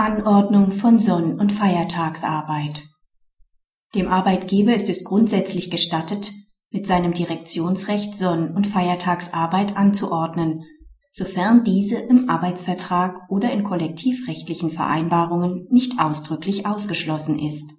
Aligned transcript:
Anordnung 0.00 0.70
von 0.70 0.98
Sonn- 0.98 1.38
und 1.38 1.52
Feiertagsarbeit. 1.52 2.84
Dem 3.94 4.08
Arbeitgeber 4.08 4.74
ist 4.74 4.88
es 4.88 5.04
grundsätzlich 5.04 5.70
gestattet, 5.70 6.32
mit 6.70 6.86
seinem 6.86 7.12
Direktionsrecht 7.12 8.16
Sonn- 8.16 8.56
und 8.56 8.66
Feiertagsarbeit 8.66 9.76
anzuordnen, 9.76 10.62
sofern 11.12 11.64
diese 11.64 11.98
im 11.98 12.30
Arbeitsvertrag 12.30 13.28
oder 13.28 13.52
in 13.52 13.62
kollektivrechtlichen 13.62 14.70
Vereinbarungen 14.70 15.66
nicht 15.70 16.00
ausdrücklich 16.00 16.64
ausgeschlossen 16.64 17.38
ist. 17.38 17.70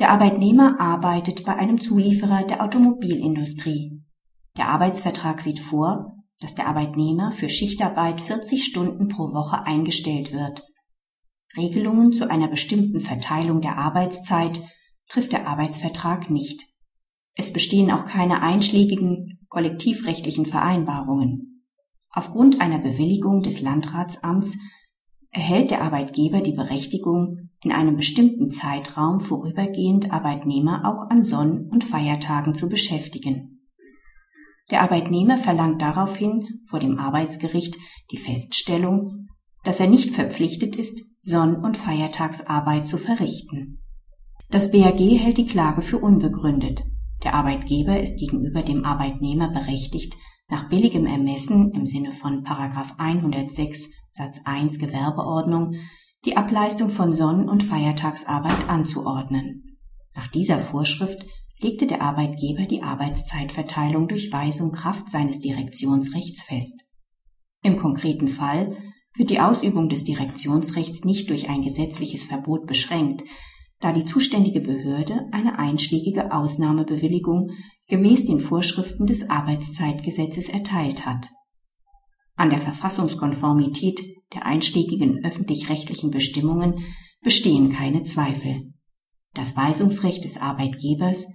Der 0.00 0.10
Arbeitnehmer 0.10 0.80
arbeitet 0.80 1.44
bei 1.44 1.54
einem 1.54 1.80
Zulieferer 1.80 2.42
der 2.42 2.60
Automobilindustrie. 2.60 4.02
Der 4.58 4.68
Arbeitsvertrag 4.68 5.40
sieht 5.40 5.60
vor, 5.60 6.16
dass 6.40 6.56
der 6.56 6.66
Arbeitnehmer 6.66 7.30
für 7.30 7.48
Schichtarbeit 7.48 8.20
40 8.20 8.64
Stunden 8.64 9.06
pro 9.06 9.32
Woche 9.32 9.64
eingestellt 9.64 10.32
wird. 10.32 10.64
Regelungen 11.56 12.12
zu 12.12 12.30
einer 12.30 12.48
bestimmten 12.48 13.00
Verteilung 13.00 13.60
der 13.60 13.78
Arbeitszeit 13.78 14.60
trifft 15.08 15.32
der 15.32 15.46
Arbeitsvertrag 15.46 16.30
nicht. 16.30 16.64
Es 17.36 17.52
bestehen 17.52 17.90
auch 17.90 18.06
keine 18.06 18.42
einschlägigen 18.42 19.38
kollektivrechtlichen 19.48 20.46
Vereinbarungen. 20.46 21.64
Aufgrund 22.10 22.60
einer 22.60 22.78
Bewilligung 22.78 23.42
des 23.42 23.60
Landratsamts 23.60 24.56
erhält 25.30 25.70
der 25.70 25.82
Arbeitgeber 25.82 26.40
die 26.40 26.52
Berechtigung, 26.52 27.50
in 27.62 27.72
einem 27.72 27.96
bestimmten 27.96 28.50
Zeitraum 28.50 29.20
vorübergehend 29.20 30.12
Arbeitnehmer 30.12 30.82
auch 30.84 31.10
an 31.10 31.22
Sonn- 31.22 31.68
und 31.70 31.82
Feiertagen 31.82 32.54
zu 32.54 32.68
beschäftigen. 32.68 33.54
Der 34.70 34.82
Arbeitnehmer 34.82 35.38
verlangt 35.38 35.82
daraufhin 35.82 36.60
vor 36.68 36.78
dem 36.78 36.98
Arbeitsgericht 36.98 37.76
die 38.10 38.16
Feststellung, 38.16 39.28
dass 39.64 39.80
er 39.80 39.88
nicht 39.88 40.14
verpflichtet 40.14 40.76
ist, 40.76 41.02
Sonn- 41.20 41.56
und 41.56 41.76
Feiertagsarbeit 41.76 42.86
zu 42.86 42.98
verrichten. 42.98 43.80
Das 44.50 44.70
BAG 44.70 45.00
hält 45.00 45.38
die 45.38 45.46
Klage 45.46 45.82
für 45.82 45.98
unbegründet. 45.98 46.84
Der 47.24 47.34
Arbeitgeber 47.34 47.98
ist 47.98 48.18
gegenüber 48.18 48.62
dem 48.62 48.84
Arbeitnehmer 48.84 49.48
berechtigt, 49.48 50.14
nach 50.48 50.68
billigem 50.68 51.06
Ermessen 51.06 51.72
im 51.72 51.86
Sinne 51.86 52.12
von 52.12 52.44
106 52.46 53.88
Satz 54.10 54.40
1 54.44 54.78
Gewerbeordnung 54.78 55.76
die 56.24 56.36
Ableistung 56.36 56.90
von 56.90 57.12
Sonn- 57.12 57.48
und 57.48 57.62
Feiertagsarbeit 57.62 58.68
anzuordnen. 58.68 59.78
Nach 60.14 60.28
dieser 60.28 60.58
Vorschrift 60.58 61.26
legte 61.60 61.86
der 61.86 62.02
Arbeitgeber 62.02 62.66
die 62.66 62.82
Arbeitszeitverteilung 62.82 64.08
durch 64.08 64.32
Weisung 64.32 64.72
Kraft 64.72 65.10
seines 65.10 65.40
Direktionsrechts 65.40 66.42
fest. 66.42 66.84
Im 67.62 67.76
konkreten 67.78 68.28
Fall 68.28 68.76
wird 69.16 69.30
die 69.30 69.40
Ausübung 69.40 69.88
des 69.88 70.04
Direktionsrechts 70.04 71.04
nicht 71.04 71.30
durch 71.30 71.48
ein 71.48 71.62
gesetzliches 71.62 72.24
Verbot 72.24 72.66
beschränkt, 72.66 73.22
da 73.80 73.92
die 73.92 74.04
zuständige 74.04 74.60
Behörde 74.60 75.26
eine 75.30 75.58
einschlägige 75.58 76.32
Ausnahmebewilligung 76.32 77.50
gemäß 77.86 78.24
den 78.24 78.40
Vorschriften 78.40 79.06
des 79.06 79.28
Arbeitszeitgesetzes 79.30 80.48
erteilt 80.48 81.06
hat. 81.06 81.28
An 82.36 82.50
der 82.50 82.60
Verfassungskonformität 82.60 84.00
der 84.32 84.46
einschlägigen 84.46 85.24
öffentlich-rechtlichen 85.24 86.10
Bestimmungen 86.10 86.84
bestehen 87.22 87.72
keine 87.72 88.02
Zweifel. 88.02 88.72
Das 89.34 89.56
Weisungsrecht 89.56 90.24
des 90.24 90.38
Arbeitgebers 90.38 91.26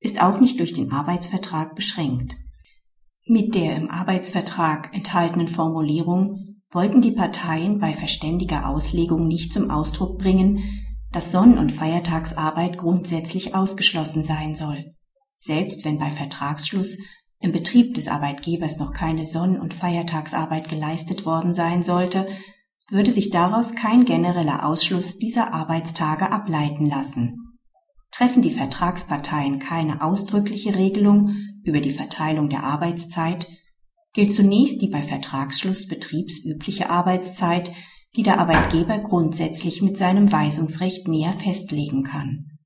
ist 0.00 0.20
auch 0.20 0.40
nicht 0.40 0.58
durch 0.60 0.72
den 0.72 0.90
Arbeitsvertrag 0.90 1.74
beschränkt. 1.74 2.36
Mit 3.26 3.54
der 3.54 3.76
im 3.76 3.90
Arbeitsvertrag 3.90 4.94
enthaltenen 4.94 5.48
Formulierung 5.48 6.47
wollten 6.78 7.00
die 7.00 7.10
Parteien 7.10 7.80
bei 7.80 7.92
verständiger 7.92 8.68
Auslegung 8.68 9.26
nicht 9.26 9.52
zum 9.52 9.68
Ausdruck 9.68 10.16
bringen, 10.16 10.62
dass 11.10 11.32
Sonn- 11.32 11.58
und 11.58 11.72
Feiertagsarbeit 11.72 12.78
grundsätzlich 12.78 13.52
ausgeschlossen 13.56 14.22
sein 14.22 14.54
soll. 14.54 14.94
Selbst 15.36 15.84
wenn 15.84 15.98
bei 15.98 16.08
Vertragsschluss 16.08 16.98
im 17.40 17.50
Betrieb 17.50 17.94
des 17.94 18.06
Arbeitgebers 18.06 18.78
noch 18.78 18.92
keine 18.92 19.24
Sonn- 19.24 19.58
und 19.58 19.74
Feiertagsarbeit 19.74 20.68
geleistet 20.68 21.26
worden 21.26 21.52
sein 21.52 21.82
sollte, 21.82 22.28
würde 22.88 23.10
sich 23.10 23.30
daraus 23.30 23.74
kein 23.74 24.04
genereller 24.04 24.64
Ausschluss 24.64 25.18
dieser 25.18 25.52
Arbeitstage 25.52 26.30
ableiten 26.30 26.88
lassen. 26.88 27.58
Treffen 28.12 28.40
die 28.40 28.52
Vertragsparteien 28.52 29.58
keine 29.58 30.00
ausdrückliche 30.00 30.76
Regelung 30.76 31.34
über 31.64 31.80
die 31.80 31.90
Verteilung 31.90 32.48
der 32.48 32.62
Arbeitszeit, 32.62 33.48
gilt 34.12 34.32
zunächst 34.32 34.82
die 34.82 34.88
bei 34.88 35.02
Vertragsschluss 35.02 35.86
betriebsübliche 35.86 36.90
Arbeitszeit, 36.90 37.72
die 38.16 38.22
der 38.22 38.40
Arbeitgeber 38.40 38.98
grundsätzlich 38.98 39.82
mit 39.82 39.96
seinem 39.96 40.32
Weisungsrecht 40.32 41.08
näher 41.08 41.32
festlegen 41.32 42.02
kann. 42.02 42.58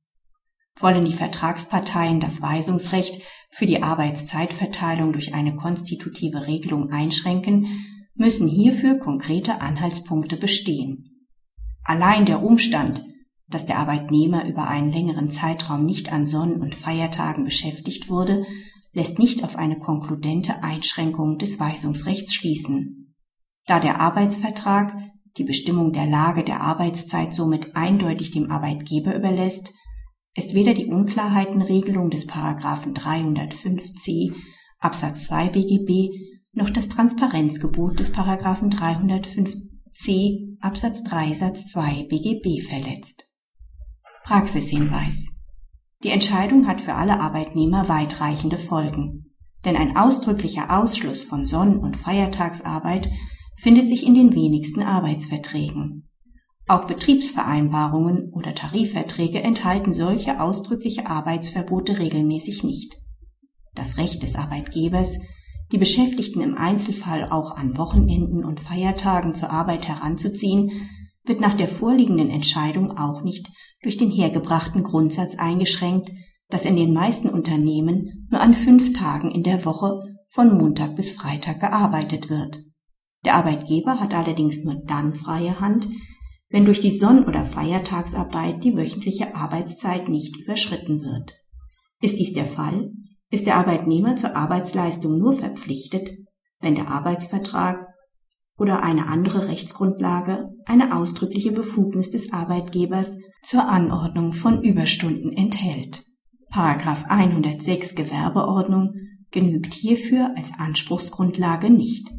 Wollen 0.78 1.04
die 1.04 1.12
Vertragsparteien 1.12 2.20
das 2.20 2.40
Weisungsrecht 2.40 3.20
für 3.50 3.66
die 3.66 3.82
Arbeitszeitverteilung 3.82 5.12
durch 5.12 5.34
eine 5.34 5.54
konstitutive 5.56 6.46
Regelung 6.46 6.90
einschränken, 6.90 7.66
müssen 8.14 8.48
hierfür 8.48 8.98
konkrete 8.98 9.60
Anhaltspunkte 9.60 10.36
bestehen. 10.36 11.28
Allein 11.84 12.24
der 12.24 12.42
Umstand, 12.42 13.04
dass 13.48 13.66
der 13.66 13.78
Arbeitnehmer 13.78 14.46
über 14.46 14.68
einen 14.68 14.90
längeren 14.90 15.28
Zeitraum 15.28 15.84
nicht 15.84 16.12
an 16.12 16.24
Sonn- 16.24 16.60
und 16.60 16.74
Feiertagen 16.74 17.44
beschäftigt 17.44 18.08
wurde, 18.08 18.46
lässt 18.92 19.18
nicht 19.18 19.44
auf 19.44 19.56
eine 19.56 19.78
konkludente 19.78 20.62
Einschränkung 20.62 21.38
des 21.38 21.58
Weisungsrechts 21.58 22.34
schließen. 22.34 23.14
Da 23.66 23.80
der 23.80 24.00
Arbeitsvertrag 24.00 24.94
die 25.38 25.44
Bestimmung 25.44 25.92
der 25.92 26.06
Lage 26.06 26.44
der 26.44 26.60
Arbeitszeit 26.60 27.34
somit 27.34 27.74
eindeutig 27.74 28.32
dem 28.32 28.50
Arbeitgeber 28.50 29.14
überlässt, 29.14 29.72
ist 30.34 30.54
weder 30.54 30.74
die 30.74 30.86
Unklarheitenregelung 30.86 32.10
des 32.10 32.26
Paragraphen 32.26 32.94
305c 32.94 34.34
Absatz 34.78 35.26
2 35.26 35.48
BGB 35.50 36.10
noch 36.52 36.70
das 36.70 36.88
Transparenzgebot 36.88 37.98
des 37.98 38.12
Paragraphen 38.12 38.70
305c 38.70 40.58
Absatz 40.60 41.02
3 41.04 41.34
Satz 41.34 41.66
2 41.68 42.06
BGB 42.08 42.62
verletzt. 42.66 43.26
Praxishinweis 44.24 45.28
die 46.02 46.10
Entscheidung 46.10 46.66
hat 46.66 46.80
für 46.80 46.94
alle 46.94 47.20
Arbeitnehmer 47.20 47.88
weitreichende 47.88 48.58
Folgen. 48.58 49.26
Denn 49.64 49.76
ein 49.76 49.96
ausdrücklicher 49.96 50.76
Ausschluss 50.76 51.22
von 51.22 51.46
Sonn- 51.46 51.78
und 51.78 51.96
Feiertagsarbeit 51.96 53.08
findet 53.56 53.88
sich 53.88 54.06
in 54.06 54.14
den 54.14 54.34
wenigsten 54.34 54.82
Arbeitsverträgen. 54.82 56.08
Auch 56.66 56.86
Betriebsvereinbarungen 56.86 58.30
oder 58.32 58.54
Tarifverträge 58.54 59.42
enthalten 59.42 59.94
solche 59.94 60.40
ausdrückliche 60.40 61.06
Arbeitsverbote 61.06 61.98
regelmäßig 61.98 62.64
nicht. 62.64 62.96
Das 63.74 63.98
Recht 63.98 64.22
des 64.22 64.36
Arbeitgebers, 64.36 65.18
die 65.70 65.78
Beschäftigten 65.78 66.40
im 66.40 66.56
Einzelfall 66.56 67.30
auch 67.30 67.56
an 67.56 67.76
Wochenenden 67.76 68.44
und 68.44 68.60
Feiertagen 68.60 69.34
zur 69.34 69.50
Arbeit 69.50 69.88
heranzuziehen, 69.88 70.88
wird 71.24 71.40
nach 71.40 71.54
der 71.54 71.68
vorliegenden 71.68 72.30
Entscheidung 72.30 72.96
auch 72.96 73.22
nicht 73.22 73.48
durch 73.82 73.96
den 73.96 74.10
hergebrachten 74.10 74.82
Grundsatz 74.82 75.36
eingeschränkt, 75.36 76.10
dass 76.48 76.64
in 76.64 76.76
den 76.76 76.92
meisten 76.92 77.28
Unternehmen 77.28 78.28
nur 78.30 78.40
an 78.40 78.54
fünf 78.54 78.92
Tagen 78.92 79.30
in 79.30 79.42
der 79.42 79.64
Woche 79.64 80.00
von 80.28 80.56
Montag 80.56 80.96
bis 80.96 81.12
Freitag 81.12 81.60
gearbeitet 81.60 82.30
wird. 82.30 82.62
Der 83.24 83.34
Arbeitgeber 83.34 84.00
hat 84.00 84.14
allerdings 84.14 84.64
nur 84.64 84.82
dann 84.84 85.14
freie 85.14 85.60
Hand, 85.60 85.88
wenn 86.48 86.64
durch 86.64 86.80
die 86.80 86.96
Sonn- 86.96 87.24
oder 87.24 87.44
Feiertagsarbeit 87.44 88.62
die 88.62 88.76
wöchentliche 88.76 89.34
Arbeitszeit 89.34 90.08
nicht 90.08 90.36
überschritten 90.36 91.00
wird. 91.00 91.34
Ist 92.02 92.18
dies 92.18 92.34
der 92.34 92.46
Fall, 92.46 92.90
ist 93.30 93.46
der 93.46 93.56
Arbeitnehmer 93.56 94.16
zur 94.16 94.36
Arbeitsleistung 94.36 95.18
nur 95.18 95.32
verpflichtet, 95.32 96.10
wenn 96.60 96.74
der 96.74 96.88
Arbeitsvertrag 96.88 97.86
oder 98.58 98.82
eine 98.82 99.06
andere 99.06 99.48
Rechtsgrundlage 99.48 100.48
eine 100.66 100.94
ausdrückliche 100.96 101.52
Befugnis 101.52 102.10
des 102.10 102.32
Arbeitgebers 102.32 103.18
zur 103.42 103.68
Anordnung 103.68 104.32
von 104.32 104.62
Überstunden 104.62 105.32
enthält. 105.32 106.04
Paragraph 106.50 107.04
106 107.08 107.94
Gewerbeordnung 107.94 108.94
genügt 109.30 109.74
hierfür 109.74 110.32
als 110.36 110.52
Anspruchsgrundlage 110.58 111.70
nicht 111.70 112.10